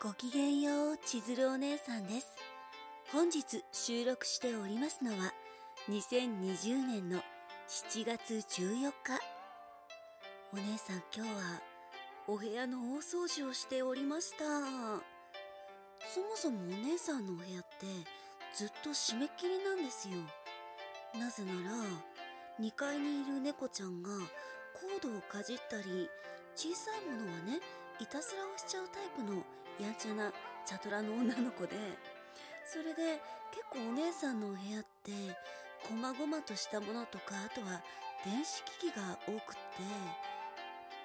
[0.00, 2.28] ごきげんよう、千鶴お姉さんです。
[3.10, 5.34] 本日収録しておりますのは、
[5.90, 7.18] 2020年の
[7.66, 8.92] 7月14日。
[10.52, 11.60] お姉さん今日は、
[12.28, 14.44] お部屋の大掃除をしておりました。
[16.14, 17.86] そもそもお姉さんのお部屋って、
[18.54, 20.14] ずっと締め切りなんですよ。
[21.18, 21.76] なぜなら、
[22.60, 26.08] 2階にいる猫ちゃんがコードをかじったり、
[26.54, 27.58] 小さいものはね、
[27.98, 29.42] いたずらをしちゃうタイプの
[29.80, 30.32] やんちゃな
[30.64, 31.76] チャトラの女の子で、
[32.66, 35.12] それで結構お姉さんのお部屋って、
[35.88, 37.80] こまごまとしたものとか、あとは
[38.24, 39.58] 電子機器が多くって、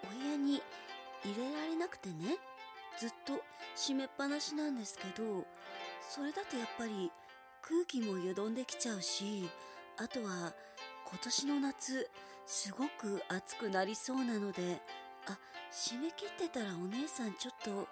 [0.04, 0.62] お部屋に
[1.24, 2.38] 入れられなくてね、
[3.00, 3.42] ずっと
[3.76, 5.46] 閉めっぱなしなんですけど、
[6.10, 7.12] それだとやっぱり
[7.62, 9.50] 空気もよどんできちゃうし、
[9.98, 10.54] あとは
[11.08, 12.10] 今年の夏、
[12.46, 14.82] すごく暑くなりそうなので、
[15.28, 15.38] あ、
[15.72, 17.88] 締め切ってたらお姉さんちょっと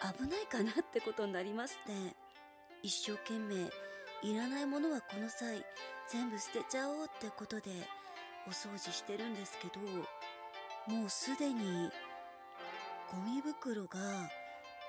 [0.00, 1.92] 危ないかなってことになりまして、
[2.82, 3.70] 一生懸命
[4.22, 5.64] いらないものはこの際
[6.10, 7.70] 全部捨てちゃおうってことで
[8.46, 9.80] お掃除してるんですけど、
[10.92, 11.90] もうすでに
[13.10, 13.98] ゴミ袋が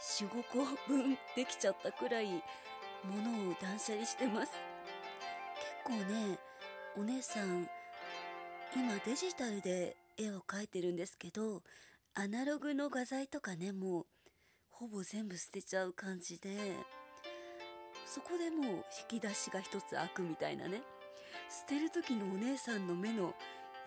[0.02, 2.28] 4、5個分できちゃったくらい
[3.04, 4.52] 物を断捨離してます。
[5.84, 6.40] 結構ね、
[6.96, 7.68] お姉さん
[8.76, 11.64] 今デジタルで絵を描いてるんですけど、
[12.14, 14.06] アナログの画材とかね、もう
[14.80, 16.50] ほぼ全部捨てちゃう感じで、
[18.06, 20.82] そこでもう引き出しが一つ開くみたいなね。
[21.50, 23.34] 捨てる時のお姉さんの目の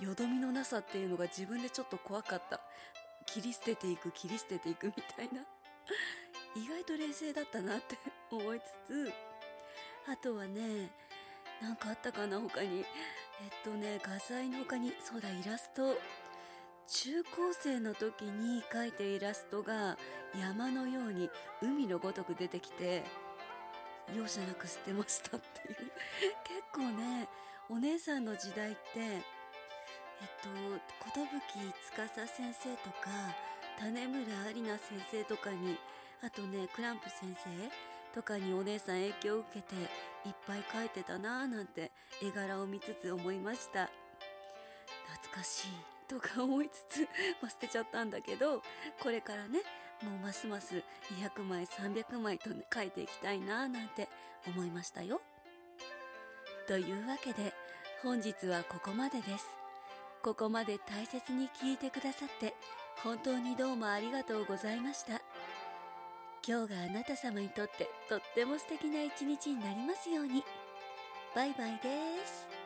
[0.01, 2.61] よどみのなさっていうのが自分でちょっと怖かった。
[3.25, 5.41] 切り捨てていく、切り捨てていくみたいな。
[6.55, 7.97] 意外と冷静だったなって
[8.31, 9.13] 思いつつ、
[10.13, 10.91] あとはね、
[11.63, 12.81] なんかあったかな他に。
[12.81, 12.85] えっ
[13.65, 15.97] とね、画材の他に、そうだ、イラスト。
[16.87, 19.97] 中高生の時に描いたイラストが
[20.39, 21.31] 山のように
[21.63, 23.05] 海のごとく出てきて、
[24.15, 25.77] 容赦なく捨てましたっていう。
[25.77, 25.91] 結
[26.73, 27.29] 構ね、
[27.69, 29.21] お姉さんの時代って、えっ
[30.43, 30.49] と、
[31.01, 31.59] ことぶき
[31.97, 33.11] 司先生とか、
[33.79, 35.79] 種村有奈先生とかに、
[36.23, 39.75] あとね、クランプ先生とかにお姉さん影響を受けて、
[40.25, 41.91] いっぱい描いてたなぁなんて
[42.23, 43.91] 絵柄を見つつ思いました。
[45.09, 47.09] 懐かしいとか思いつつ、
[47.41, 48.63] まあ、捨てちゃったんだけど、
[49.01, 49.61] これからね、
[50.03, 54.09] もうますます200枚、300枚と、ね、書いていきたいなぁなんて
[54.47, 55.23] 思いましたよ。
[56.67, 57.55] というわけで、
[58.03, 59.47] 本日はここまでです。
[60.23, 62.55] ここまで大切に聞いてくださって、
[63.03, 65.23] 本当にどうもありがとうございました。
[66.47, 70.45] 今日があなた様にとってとっても素敵な一日になりますように。
[71.35, 72.62] バイバイです。